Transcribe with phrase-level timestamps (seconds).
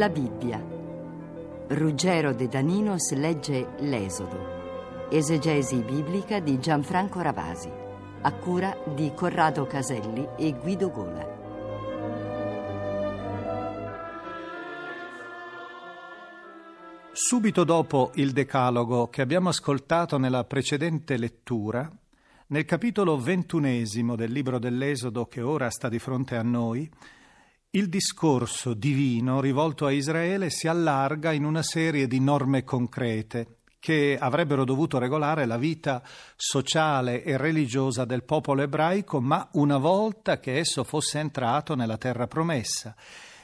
[0.00, 0.58] La Bibbia.
[1.68, 5.10] Ruggero De Daninos legge L'Esodo.
[5.10, 7.70] Esegesi biblica di Gianfranco Ravasi.
[8.22, 11.28] A cura di Corrado Caselli e Guido Gola.
[17.12, 21.86] Subito dopo il Decalogo che abbiamo ascoltato nella precedente lettura,
[22.46, 26.90] nel capitolo ventunesimo del libro dell'Esodo che ora sta di fronte a noi,
[27.72, 34.18] il discorso divino rivolto a Israele si allarga in una serie di norme concrete che
[34.18, 36.02] avrebbero dovuto regolare la vita
[36.34, 42.26] sociale e religiosa del popolo ebraico, ma una volta che esso fosse entrato nella terra
[42.26, 42.94] promessa.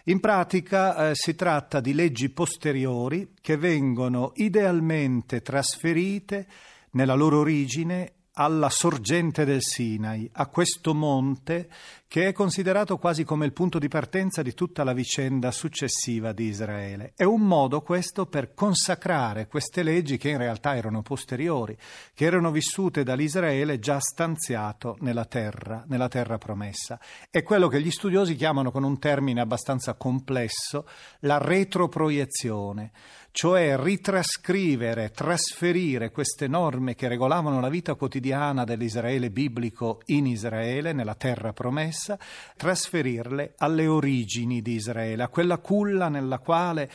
[0.04, 6.46] In pratica eh, si tratta di leggi posteriori che vengono idealmente trasferite
[6.90, 11.68] nella loro origine alla sorgente del Sinai, a questo monte
[12.08, 16.44] che è considerato quasi come il punto di partenza di tutta la vicenda successiva di
[16.44, 17.12] Israele.
[17.16, 21.76] È un modo questo per consacrare queste leggi che in realtà erano posteriori,
[22.14, 27.00] che erano vissute dall'Israele già stanziato nella terra, nella terra promessa.
[27.30, 30.86] È quello che gli studiosi chiamano con un termine abbastanza complesso
[31.20, 32.92] la retroproiezione,
[33.36, 41.16] cioè ritrascrivere, trasferire queste norme che regolavano la vita quotidiana dell'Israele biblico in Israele, nella
[41.16, 42.18] terra promessa,
[42.56, 46.90] trasferirle alle origini di Israele, a quella culla nella quale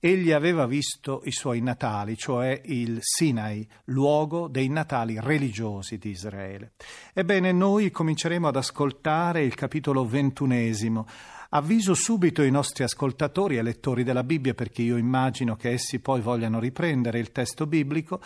[0.00, 6.72] egli aveva visto i suoi natali, cioè il Sinai, luogo dei natali religiosi di Israele.
[7.12, 11.06] Ebbene, noi cominceremo ad ascoltare il capitolo ventunesimo
[11.56, 16.20] Avviso subito i nostri ascoltatori e lettori della Bibbia, perché io immagino che essi poi
[16.20, 18.20] vogliano riprendere il testo biblico,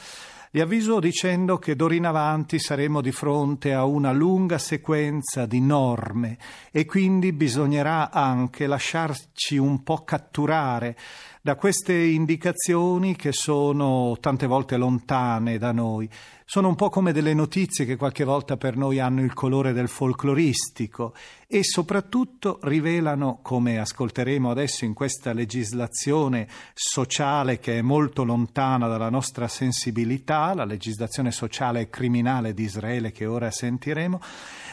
[0.52, 5.60] li avviso dicendo che d'ora in avanti saremo di fronte a una lunga sequenza di
[5.60, 6.38] norme
[6.70, 10.96] e quindi bisognerà anche lasciarci un po' catturare
[11.42, 16.08] da queste indicazioni che sono tante volte lontane da noi
[16.50, 19.86] sono un po' come delle notizie che qualche volta per noi hanno il colore del
[19.86, 21.12] folcloristico
[21.46, 29.10] e soprattutto rivelano, come ascolteremo adesso in questa legislazione sociale che è molto lontana dalla
[29.10, 34.18] nostra sensibilità, la legislazione sociale e criminale di Israele che ora sentiremo,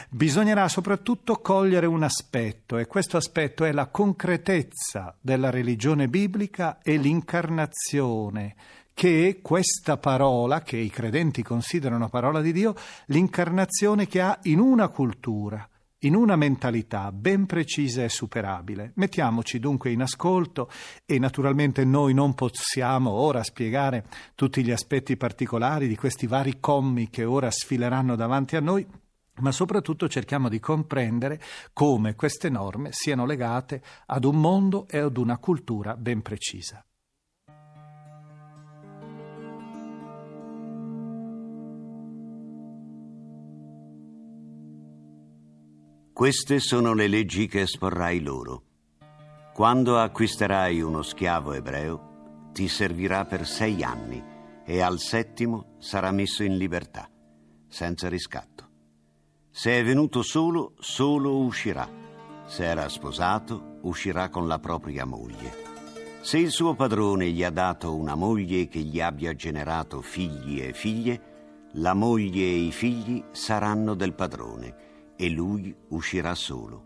[0.08, 6.96] bisognerà soprattutto cogliere un aspetto e questo aspetto è la concretezza della religione biblica e
[6.96, 8.54] l'incarnazione
[8.96, 12.74] che questa parola, che i credenti considerano parola di Dio,
[13.08, 18.92] l'incarnazione che ha in una cultura, in una mentalità ben precisa e superabile.
[18.94, 20.70] Mettiamoci dunque in ascolto
[21.04, 27.10] e naturalmente noi non possiamo ora spiegare tutti gli aspetti particolari di questi vari commi
[27.10, 28.86] che ora sfileranno davanti a noi,
[29.40, 31.38] ma soprattutto cerchiamo di comprendere
[31.74, 36.82] come queste norme siano legate ad un mondo e ad una cultura ben precisa.
[46.16, 48.62] Queste sono le leggi che esporrai loro.
[49.52, 54.24] Quando acquisterai uno schiavo ebreo, ti servirà per sei anni
[54.64, 57.06] e al settimo sarà messo in libertà,
[57.68, 58.66] senza riscatto.
[59.50, 61.86] Se è venuto solo, solo uscirà.
[62.46, 65.52] Se era sposato, uscirà con la propria moglie.
[66.22, 70.72] Se il suo padrone gli ha dato una moglie che gli abbia generato figli e
[70.72, 74.85] figlie, la moglie e i figli saranno del padrone
[75.16, 76.84] e lui uscirà solo.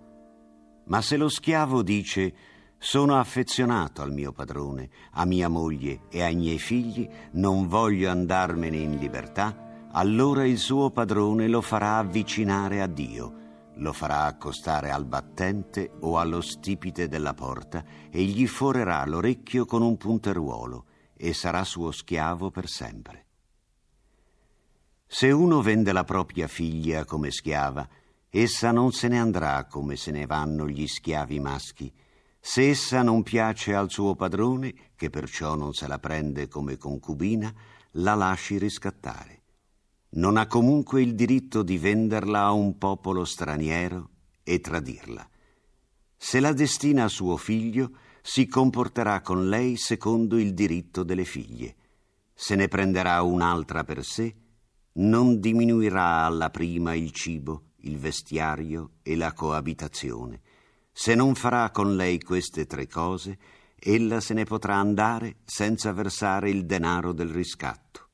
[0.87, 2.35] Ma se lo schiavo dice
[2.83, 8.79] sono affezionato al mio padrone, a mia moglie e ai miei figli, non voglio andarmene
[8.79, 13.35] in libertà, allora il suo padrone lo farà avvicinare a Dio,
[13.75, 19.83] lo farà accostare al battente o allo stipite della porta e gli forerà l'orecchio con
[19.83, 20.87] un punteruolo
[21.17, 23.27] e sarà suo schiavo per sempre.
[25.07, 27.87] Se uno vende la propria figlia come schiava,
[28.31, 31.93] essa non se ne andrà come se ne vanno gli schiavi maschi,
[32.39, 37.53] se essa non piace al suo padrone, che perciò non se la prende come concubina,
[37.93, 39.43] la lasci riscattare.
[40.11, 44.11] Non ha comunque il diritto di venderla a un popolo straniero
[44.43, 45.29] e tradirla.
[46.17, 47.91] Se la destina a suo figlio,
[48.23, 51.75] si comporterà con lei secondo il diritto delle figlie.
[52.33, 54.35] Se ne prenderà un'altra per sé,
[54.93, 60.41] non diminuirà alla prima il cibo, il vestiario e la coabitazione
[60.93, 63.39] se non farà con lei queste tre cose,
[63.79, 68.09] ella se ne potrà andare senza versare il denaro del riscatto.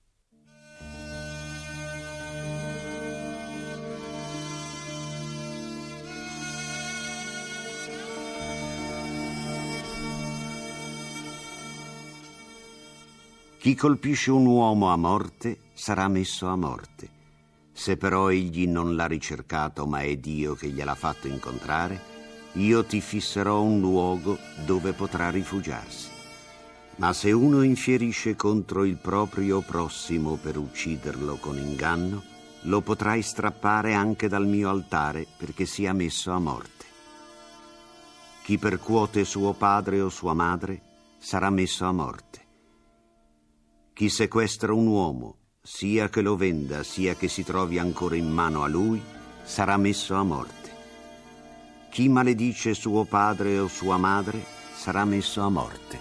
[13.59, 17.16] Chi colpisce un uomo a morte sarà messo a morte.
[17.79, 22.01] Se però egli non l'ha ricercato, ma è Dio che gliel'ha fatto incontrare,
[22.55, 26.09] io ti fisserò un luogo dove potrà rifugiarsi.
[26.97, 32.23] Ma se uno infierisce contro il proprio prossimo per ucciderlo con inganno,
[32.63, 36.87] lo potrai strappare anche dal mio altare perché sia messo a morte.
[38.43, 40.81] Chi percuote suo padre o sua madre
[41.19, 42.41] sarà messo a morte.
[43.93, 48.63] Chi sequestra un uomo, sia che lo venda, sia che si trovi ancora in mano
[48.63, 49.03] a lui,
[49.43, 50.71] sarà messo a morte.
[51.91, 54.41] Chi maledice suo padre o sua madre
[54.73, 55.99] sarà messo a morte.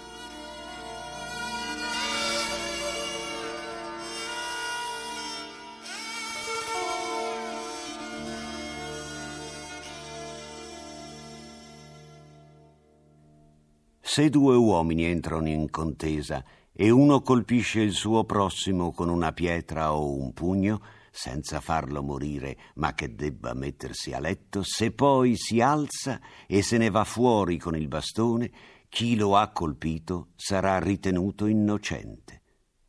[13.99, 16.43] Se due uomini entrano in contesa
[16.77, 22.57] e uno colpisce il suo prossimo con una pietra o un pugno, senza farlo morire,
[22.75, 27.57] ma che debba mettersi a letto, se poi si alza e se ne va fuori
[27.57, 28.51] con il bastone,
[28.89, 32.41] chi lo ha colpito sarà ritenuto innocente.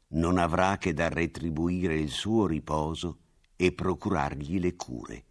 [0.08, 3.18] Non avrà che da retribuire il suo riposo
[3.54, 5.24] e procurargli le cure.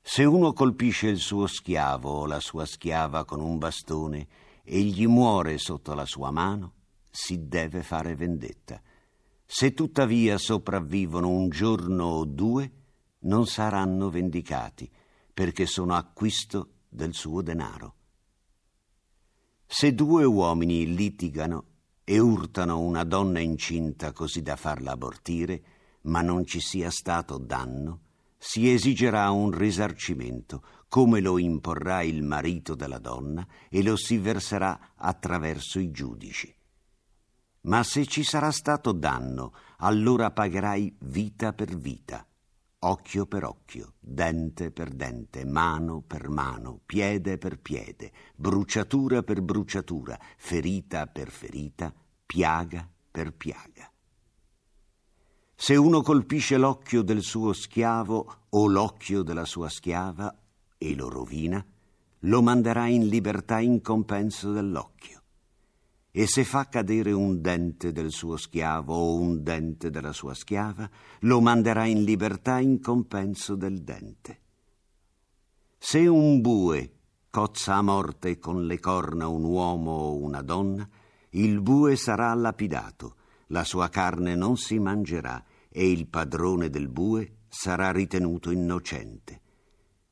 [0.00, 4.28] Se uno colpisce il suo schiavo o la sua schiava con un bastone
[4.62, 6.74] e gli muore sotto la sua mano,
[7.10, 8.80] si deve fare vendetta
[9.52, 12.70] se tuttavia sopravvivono un giorno o due,
[13.22, 14.88] non saranno vendicati,
[15.34, 17.94] perché sono acquisto del suo denaro.
[19.66, 21.64] Se due uomini litigano
[22.04, 25.62] e urtano una donna incinta così da farla abortire,
[26.02, 28.02] ma non ci sia stato danno,
[28.38, 34.92] si esigerà un risarcimento, come lo imporrà il marito della donna, e lo si verserà
[34.94, 36.54] attraverso i giudici.
[37.62, 42.26] Ma se ci sarà stato danno, allora pagherai vita per vita,
[42.78, 50.18] occhio per occhio, dente per dente, mano per mano, piede per piede, bruciatura per bruciatura,
[50.38, 51.92] ferita per ferita,
[52.24, 53.92] piaga per piaga.
[55.54, 60.34] Se uno colpisce l'occhio del suo schiavo o l'occhio della sua schiava
[60.78, 61.62] e lo rovina,
[62.20, 65.19] lo manderà in libertà in compenso dell'occhio
[66.12, 70.88] e se fa cadere un dente del suo schiavo o un dente della sua schiava,
[71.20, 74.40] lo manderà in libertà in compenso del dente.
[75.78, 76.92] Se un bue
[77.30, 80.88] cozza a morte con le corna un uomo o una donna,
[81.30, 83.14] il bue sarà lapidato,
[83.46, 89.40] la sua carne non si mangerà e il padrone del bue sarà ritenuto innocente.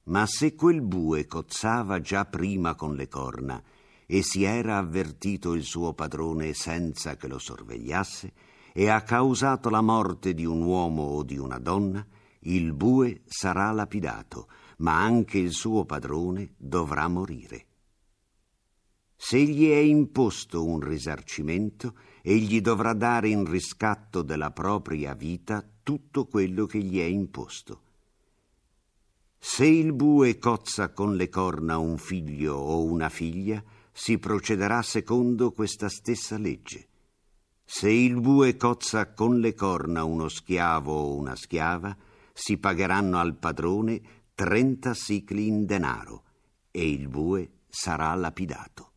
[0.05, 3.63] Ma se quel bue cozzava già prima con le corna,
[4.11, 8.33] e si era avvertito il suo padrone senza che lo sorvegliasse
[8.73, 12.07] e ha causato la morte di un uomo o di una donna,
[12.41, 14.49] il bue sarà lapidato,
[14.79, 17.67] ma anche il suo padrone dovrà morire.
[19.15, 26.27] Se gli è imposto un risarcimento, egli dovrà dare in riscatto della propria vita tutto
[26.29, 27.83] quello che gli è imposto.
[29.39, 33.63] Se il bue cozza con le corna un figlio o una figlia,
[33.99, 36.87] si procederà secondo questa stessa legge.
[37.65, 41.97] Se il bue cozza con le corna uno schiavo o una schiava,
[42.33, 44.01] si pagheranno al padrone
[44.37, 46.23] trenta sicli in denaro
[46.71, 48.93] e il bue sarà lapidato.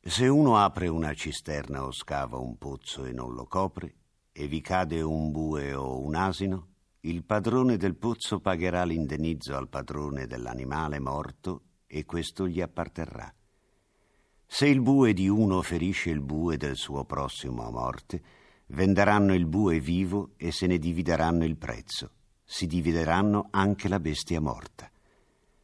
[0.00, 3.94] Se uno apre una cisterna o scava un pozzo e non lo copre,
[4.32, 6.66] e vi cade un bue o un asino,
[7.02, 13.32] il padrone del pozzo pagherà l'indennizzo al padrone dell'animale morto e questo gli apparterrà.
[14.54, 18.22] Se il bue di uno ferisce il bue del suo prossimo a morte,
[18.66, 22.10] venderanno il bue vivo e se ne divideranno il prezzo.
[22.44, 24.88] Si divideranno anche la bestia morta.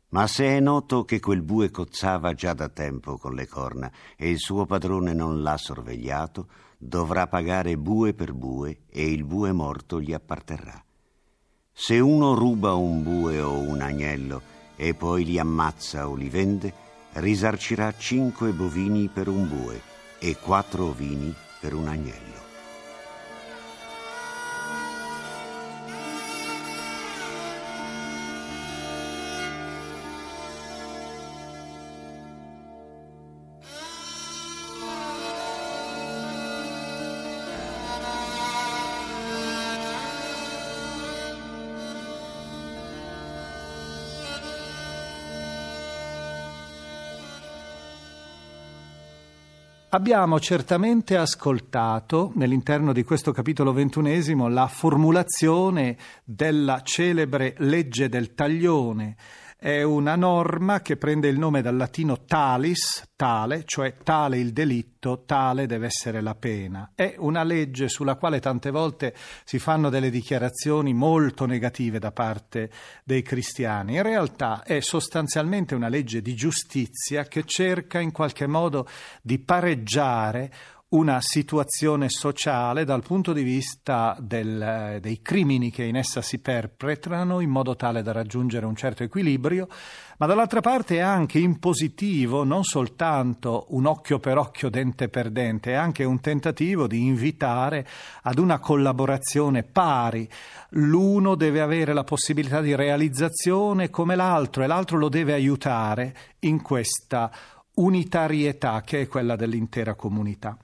[0.09, 4.29] Ma se è noto che quel bue cozzava già da tempo con le corna e
[4.29, 10.01] il suo padrone non l'ha sorvegliato, dovrà pagare bue per bue e il bue morto
[10.01, 10.85] gli apparterrà.
[11.73, 14.43] Se uno ruba un bue o un agnello
[14.75, 19.81] e poi li ammazza o li vende, risarcirà cinque bovini per un bue
[20.19, 22.40] e quattro ovini per un agnello.
[49.93, 59.17] Abbiamo certamente ascoltato nell'interno di questo capitolo ventunesimo la formulazione della celebre legge del taglione,
[59.61, 65.25] è una norma che prende il nome dal latino talis, tale, cioè tale il delitto,
[65.27, 66.93] tale deve essere la pena.
[66.95, 69.15] È una legge sulla quale tante volte
[69.45, 72.71] si fanno delle dichiarazioni molto negative da parte
[73.05, 73.97] dei cristiani.
[73.97, 78.89] In realtà è sostanzialmente una legge di giustizia che cerca in qualche modo
[79.21, 80.51] di pareggiare
[80.91, 87.39] una situazione sociale dal punto di vista del, dei crimini che in essa si perpetrano
[87.39, 89.69] in modo tale da raggiungere un certo equilibrio,
[90.19, 95.31] ma dall'altra parte è anche in positivo non soltanto un occhio per occhio, dente per
[95.31, 97.87] dente, è anche un tentativo di invitare
[98.23, 100.29] ad una collaborazione pari.
[100.71, 106.61] L'uno deve avere la possibilità di realizzazione come l'altro e l'altro lo deve aiutare in
[106.61, 107.31] questa
[107.81, 110.57] unitarietà che è quella dell'intera comunità.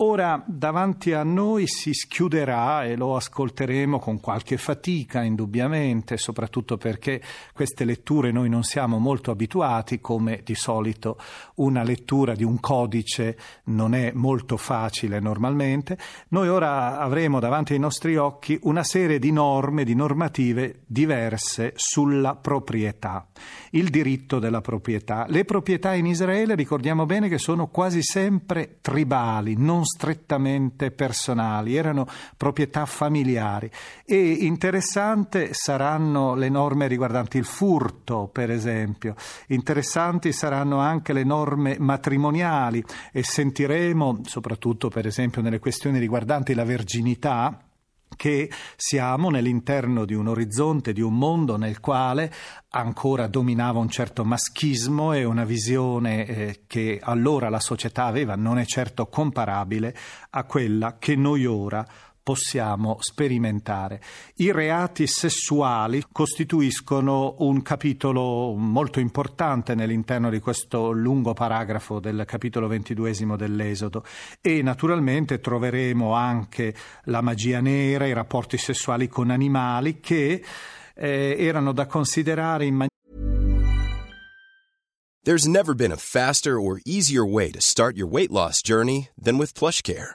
[0.00, 7.22] Ora davanti a noi si schiuderà e lo ascolteremo con qualche fatica, indubbiamente, soprattutto perché
[7.54, 11.16] queste letture noi non siamo molto abituati, come di solito
[11.54, 15.96] una lettura di un codice non è molto facile normalmente.
[16.28, 22.34] Noi ora avremo davanti ai nostri occhi una serie di norme, di normative diverse sulla
[22.34, 23.28] proprietà,
[23.70, 25.24] il diritto della proprietà.
[25.26, 32.06] Le proprietà in Israele ricordiamo bene che sono quasi sempre tribali, non strettamente personali, erano
[32.36, 33.70] proprietà familiari.
[34.04, 39.14] E interessante saranno le norme riguardanti il furto, per esempio,
[39.48, 46.64] interessanti saranno anche le norme matrimoniali e sentiremo, soprattutto per esempio nelle questioni riguardanti la
[46.64, 47.65] verginità,
[48.16, 52.32] che siamo nell'interno di un orizzonte, di un mondo nel quale
[52.70, 58.58] ancora dominava un certo maschismo e una visione eh, che allora la società aveva non
[58.58, 59.94] è certo comparabile
[60.30, 61.86] a quella che noi ora
[62.26, 64.02] possiamo sperimentare.
[64.38, 72.66] I reati sessuali costituiscono un capitolo molto importante nell'interno di questo lungo paragrafo del capitolo
[72.66, 74.04] ventiduesimo dell'Esodo
[74.40, 80.42] e naturalmente troveremo anche la magia nera, i rapporti sessuali con animali che
[80.96, 82.94] eh, erano da considerare in maniera
[85.22, 89.38] There's never been a faster or easier way to start your weight loss journey than
[89.38, 90.14] with PlushCare.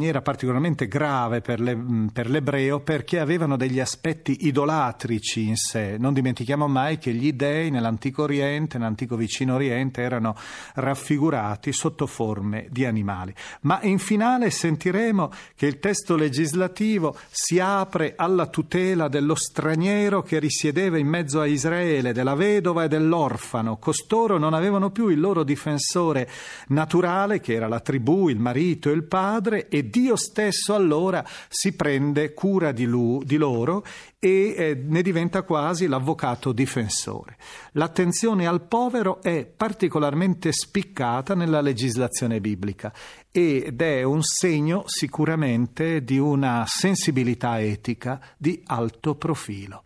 [0.00, 1.78] Maniera particolarmente grave per, le,
[2.10, 5.96] per, l'ebreo perché avevano degli aspetti idolatrici in sé.
[5.98, 10.34] Non dimentichiamo mai che gli dei nell'antico Oriente, nell'antico vicino Oriente, erano
[10.76, 13.34] raffigurati sotto forme di animali.
[13.62, 20.38] Ma in finale sentiremo che il testo legislativo si apre alla tutela dello straniero che
[20.38, 23.76] risiedeva in mezzo a Israele, della vedova e dell'orfano.
[23.76, 26.26] Costoro non avevano più il loro difensore
[26.68, 31.74] naturale, che era la tribù, il marito e il padre, e Dio stesso allora si
[31.74, 33.84] prende cura di, lui, di loro
[34.18, 37.36] e eh, ne diventa quasi l'avvocato difensore.
[37.72, 42.92] L'attenzione al povero è particolarmente spiccata nella legislazione biblica
[43.30, 49.84] ed è un segno sicuramente di una sensibilità etica di alto profilo.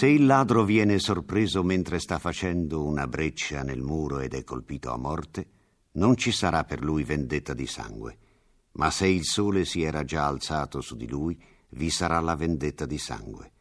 [0.00, 4.90] Se il ladro viene sorpreso mentre sta facendo una breccia nel muro ed è colpito
[4.92, 5.46] a morte,
[5.92, 8.16] non ci sarà per lui vendetta di sangue.
[8.72, 11.38] Ma se il sole si era già alzato su di lui,
[11.72, 13.52] vi sarà la vendetta di sangue.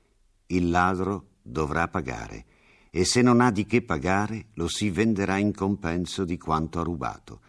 [0.46, 2.46] Il ladro dovrà pagare,
[2.89, 6.84] e se non ha di che pagare, lo si venderà in compenso di quanto ha
[6.84, 7.41] rubato.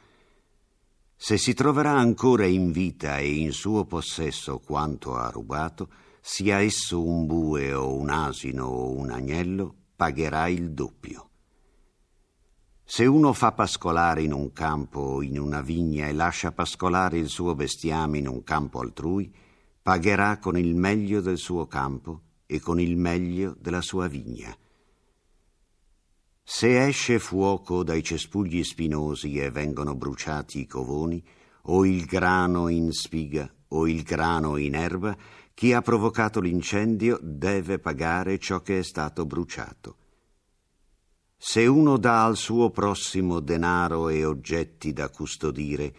[1.15, 5.89] Se si troverà ancora in vita e in suo possesso quanto ha rubato,
[6.21, 11.29] sia esso un bue o un asino o un agnello, pagherà il doppio.
[12.85, 17.29] Se uno fa pascolare in un campo o in una vigna e lascia pascolare il
[17.29, 19.33] suo bestiame in un campo altrui,
[19.81, 24.57] pagherà con il meglio del suo campo e con il meglio della sua vigna.
[26.43, 31.25] Se esce fuoco dai cespugli spinosi e vengono bruciati i covoni,
[31.65, 35.17] o il grano in spiga o il grano in erba,
[35.61, 39.97] chi ha provocato l'incendio deve pagare ciò che è stato bruciato.
[41.37, 45.95] Se uno dà al suo prossimo denaro e oggetti da custodire,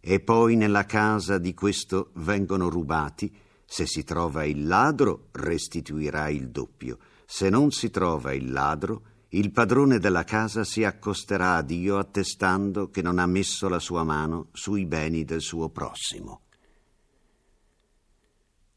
[0.00, 3.32] e poi nella casa di questo vengono rubati,
[3.64, 9.52] se si trova il ladro restituirà il doppio, se non si trova il ladro, il
[9.52, 14.48] padrone della casa si accosterà a Dio attestando che non ha messo la sua mano
[14.50, 16.45] sui beni del suo prossimo.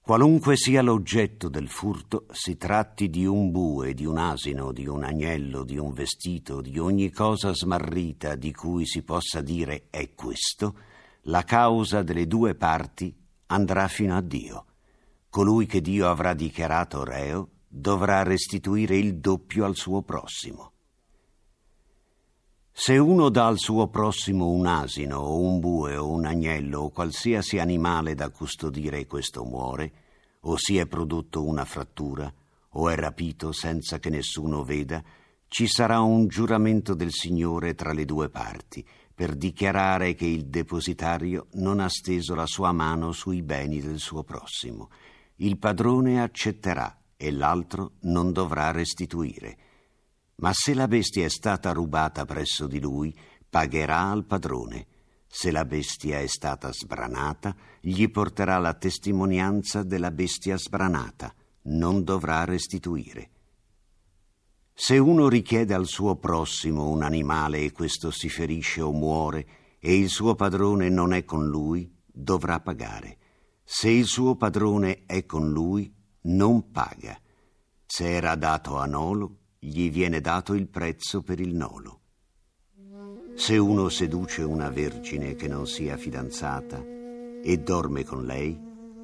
[0.10, 5.04] Qualunque sia l'oggetto del furto, si tratti di un bue, di un asino, di un
[5.04, 10.74] agnello, di un vestito, di ogni cosa smarrita di cui si possa dire è questo,
[11.26, 14.65] la causa delle due parti andrà fino a Dio.
[15.30, 20.72] Colui che Dio avrà dichiarato reo dovrà restituire il doppio al suo prossimo.
[22.82, 26.89] Se uno dà al suo prossimo un asino o un bue o un agnello o
[26.92, 29.92] qualsiasi animale da custodire e questo muore,
[30.44, 32.34] o si è prodotto una frattura,
[32.70, 35.04] o è rapito senza che nessuno veda,
[35.50, 41.48] ci sarà un giuramento del Signore tra le due parti, per dichiarare che il depositario
[41.56, 44.89] non ha steso la sua mano sui beni del suo prossimo.
[45.36, 49.58] Il padrone accetterà e l'altro non dovrà restituire.
[50.39, 53.15] Ma se la bestia è stata rubata presso di lui,
[53.49, 54.88] pagherà al padrone.
[55.28, 62.45] Se la bestia è stata sbranata, gli porterà la testimonianza della bestia sbranata, non dovrà
[62.45, 63.32] restituire.
[64.73, 69.47] Se uno richiede al suo prossimo un animale e questo si ferisce o muore
[69.78, 73.17] e il suo padrone non è con lui, dovrà pagare.
[73.62, 77.19] Se il suo padrone è con lui, non paga.
[77.86, 82.00] Se era dato a nolo, gli viene dato il prezzo per il nolo.
[83.36, 86.82] Se uno seduce una vergine che non sia fidanzata
[87.43, 88.58] e dorme con lei,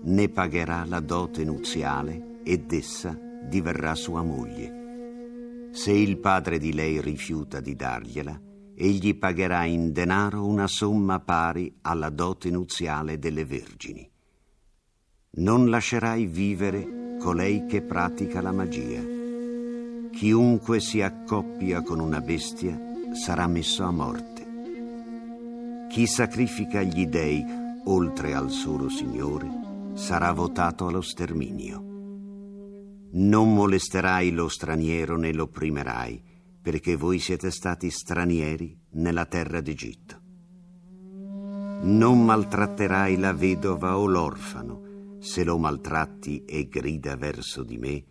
[0.04, 5.70] ne pagherà la dote nuziale ed essa diverrà sua moglie.
[5.72, 8.40] Se il padre di lei rifiuta di dargliela,
[8.76, 14.10] egli pagherà in denaro una somma pari alla dote nuziale delle vergini.
[15.38, 19.15] Non lascerai vivere colei che pratica la magia.
[20.16, 22.80] Chiunque si accoppia con una bestia
[23.12, 24.48] sarà messo a morte.
[25.90, 27.44] Chi sacrifica gli dei
[27.84, 29.50] oltre al solo Signore
[29.94, 31.84] sarà votato allo sterminio.
[33.12, 36.24] Non molesterai lo straniero né lo opprimerai,
[36.62, 40.22] perché voi siete stati stranieri nella terra d'Egitto.
[41.82, 45.18] Non maltratterai la vedova o l'orfano.
[45.20, 48.06] Se lo maltratti e grida verso di me,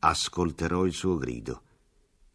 [0.00, 1.62] ascolterò il suo grido.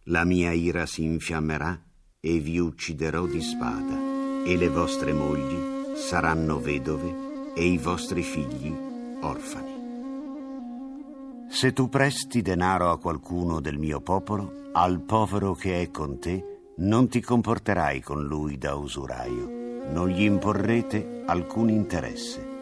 [0.05, 1.79] La mia ira si infiammerà
[2.19, 8.73] e vi ucciderò di spada, e le vostre mogli saranno vedove e i vostri figli
[9.21, 9.73] orfani.
[11.49, 16.73] Se tu presti denaro a qualcuno del mio popolo, al povero che è con te,
[16.77, 22.53] non ti comporterai con lui da usuraio, non gli imporrete alcun interesse.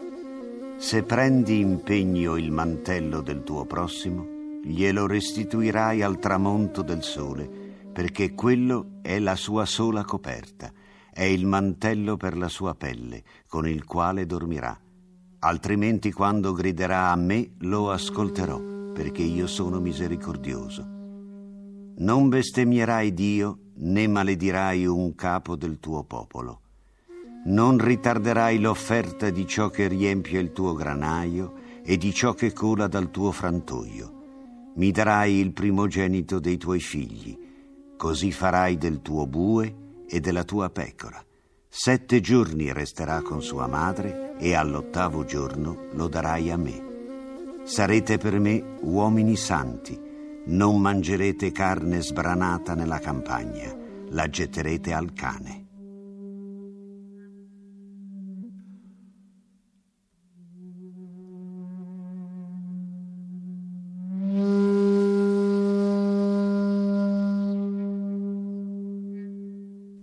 [0.76, 4.33] Se prendi impegno il mantello del tuo prossimo,
[4.64, 7.48] glielo restituirai al tramonto del sole,
[7.92, 10.72] perché quello è la sua sola coperta,
[11.12, 14.76] è il mantello per la sua pelle, con il quale dormirà.
[15.40, 20.86] Altrimenti quando griderà a me lo ascolterò perché io sono misericordioso.
[21.96, 26.60] Non bestemmierai Dio né maledirai un capo del tuo popolo.
[27.46, 32.86] Non ritarderai l'offerta di ciò che riempie il tuo granaio e di ciò che cola
[32.86, 34.13] dal tuo frantoio.
[34.76, 37.38] Mi darai il primogenito dei tuoi figli,
[37.96, 41.24] così farai del tuo bue e della tua pecora.
[41.68, 46.92] Sette giorni resterà con sua madre e all'ottavo giorno lo darai a me.
[47.64, 49.98] Sarete per me uomini santi,
[50.46, 53.74] non mangerete carne sbranata nella campagna,
[54.10, 55.63] la getterete al cane.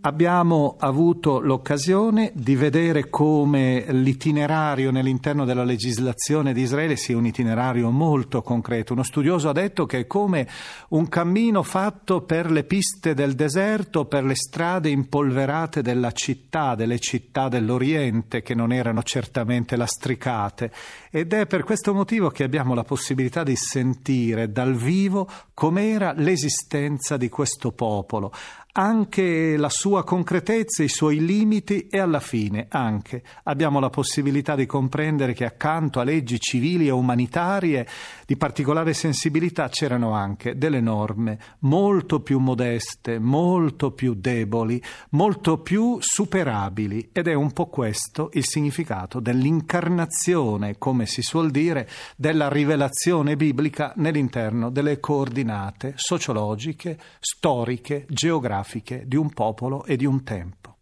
[0.04, 7.92] Abbiamo avuto l'occasione di vedere come l'itinerario nell'interno della legislazione di Israele sia un itinerario
[7.92, 8.94] molto concreto.
[8.94, 10.48] Uno studioso ha detto che è come
[10.90, 16.98] un cammino fatto per le piste del deserto, per le strade impolverate della città, delle
[16.98, 20.72] città dell'Oriente, che non erano certamente lastricate.
[21.12, 27.18] Ed è per questo motivo che abbiamo la possibilità di sentire dal vivo com'era l'esistenza
[27.18, 28.32] di questo popolo
[28.74, 33.24] anche la sua concretezza, i suoi limiti e alla fine anche.
[33.44, 37.88] Abbiamo la possibilità di comprendere che accanto a leggi civili e umanitarie
[38.26, 45.98] di particolare sensibilità c'erano anche delle norme molto più modeste, molto più deboli, molto più
[46.00, 47.10] superabili.
[47.12, 53.94] Ed è un po' questo il significato dell'incarnazione, come si suol dire, della rivelazione biblica
[53.98, 60.76] nell'interno delle coordinate sociologiche, storiche, geografiche geografiche di un popolo e di un tempo.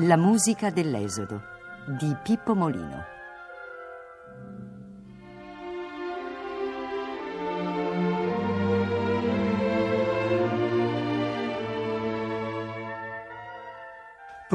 [0.00, 1.40] La musica dell'Esodo
[1.98, 3.15] di Pippo Molino.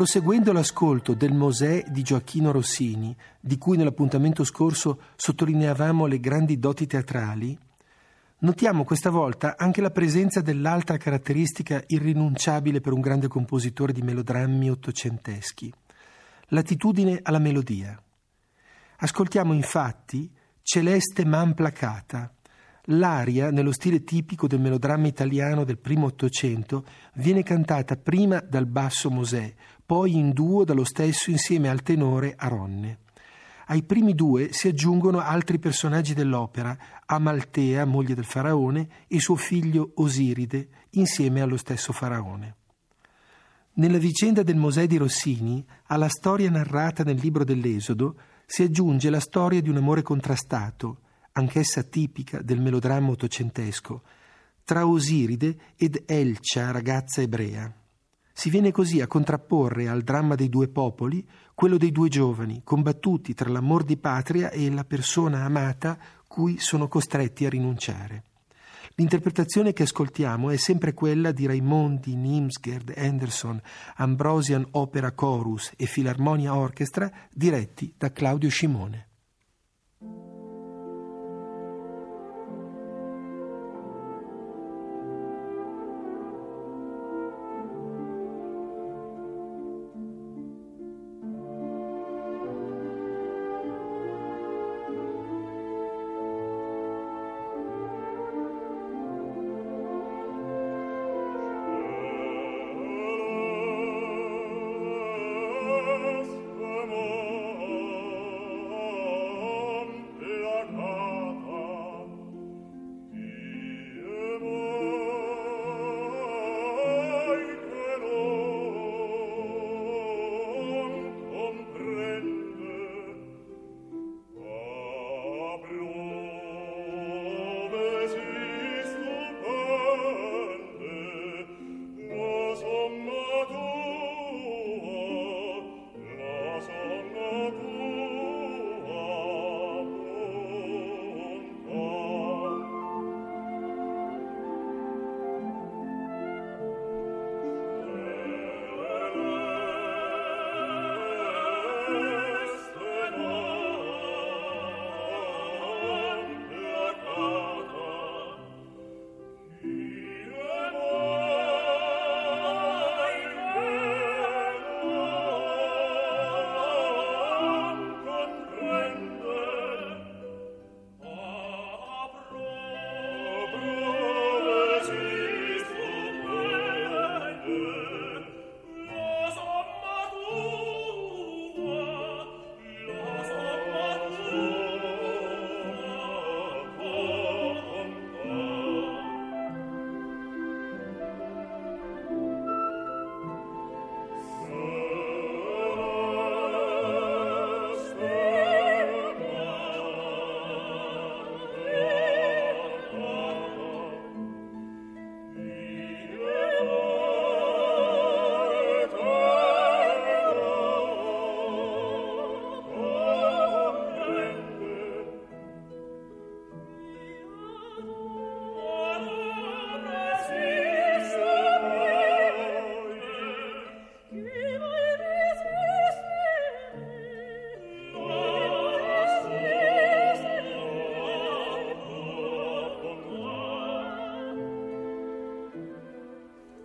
[0.01, 6.87] Proseguendo l'ascolto del Mosè di Gioacchino Rossini, di cui nell'appuntamento scorso sottolineavamo le grandi doti
[6.87, 7.55] teatrali,
[8.39, 14.71] notiamo questa volta anche la presenza dell'altra caratteristica irrinunciabile per un grande compositore di melodrammi
[14.71, 15.71] ottocenteschi,
[16.47, 17.95] l'attitudine alla melodia.
[18.97, 20.27] Ascoltiamo infatti
[20.63, 22.33] Celeste man placata,
[22.85, 26.83] L'aria, nello stile tipico del melodramma italiano del primo Ottocento,
[27.15, 29.53] viene cantata prima dal basso Mosè,
[29.91, 32.99] poi in duo dallo stesso insieme al tenore Aronne.
[33.65, 39.91] Ai primi due si aggiungono altri personaggi dell'opera, Amaltea, moglie del faraone, e suo figlio
[39.95, 42.55] Osiride, insieme allo stesso faraone.
[43.73, 49.19] Nella vicenda del Mosè di Rossini, alla storia narrata nel libro dell'Esodo, si aggiunge la
[49.19, 50.99] storia di un amore contrastato,
[51.33, 54.03] anch'essa tipica del melodramma ottocentesco,
[54.63, 57.75] tra Osiride ed Elcia, ragazza ebrea.
[58.33, 63.33] Si viene così a contrapporre al dramma dei due popoli quello dei due giovani, combattuti
[63.33, 68.23] tra l'amor di patria e la persona amata cui sono costretti a rinunciare.
[68.95, 73.61] L'interpretazione che ascoltiamo è sempre quella di Raimondi, Nimsgerd, Anderson,
[73.95, 79.10] Ambrosian Opera Chorus e Filarmonia Orchestra diretti da Claudio Scimone.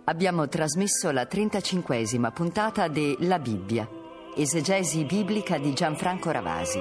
[0.09, 3.85] Abbiamo trasmesso la 35esima puntata de La Bibbia,
[4.37, 6.79] esegesi biblica di Gianfranco Ravasi,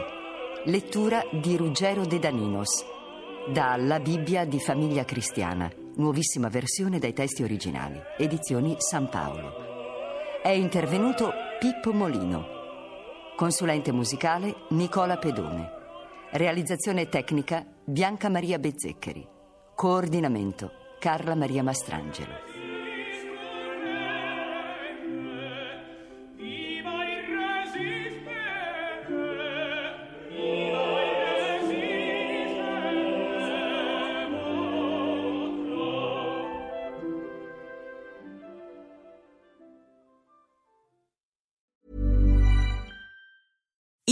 [0.66, 2.84] lettura di Ruggero De Daninos,
[3.52, 10.40] da La Bibbia di Famiglia Cristiana, nuovissima versione dai testi originali, edizioni San Paolo.
[10.40, 12.46] È intervenuto Pippo Molino,
[13.34, 15.68] consulente musicale Nicola Pedone,
[16.30, 19.26] realizzazione tecnica Bianca Maria Bezzeccheri,
[19.74, 22.55] coordinamento Carla Maria Mastrangelo.